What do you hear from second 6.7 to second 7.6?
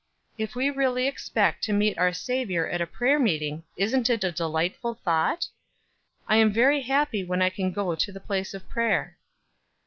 happy when I